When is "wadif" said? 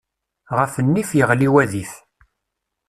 1.53-1.93